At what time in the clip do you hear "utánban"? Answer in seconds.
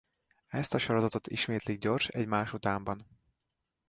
2.53-3.07